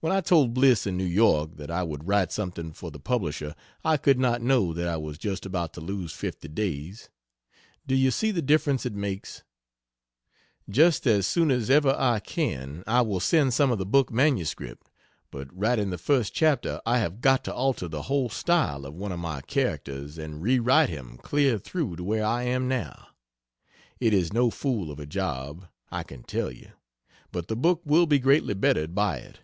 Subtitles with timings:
[0.00, 1.16] When I told Bliss in N.
[1.16, 1.46] Y.
[1.54, 5.16] that I would write something for the Publisher I could not know that I was
[5.16, 7.08] just about to lose fifty days.
[7.86, 9.44] Do you see the difference it makes?
[10.68, 14.54] Just as soon as ever I can, I will send some of the book M.S.
[15.30, 18.92] but right in the first chapter I have got to alter the whole style of
[18.94, 23.06] one of my characters and re write him clear through to where I am now.
[24.00, 26.72] It is no fool of a job, I can tell you,
[27.32, 29.38] but the book will be greatly bettered by it.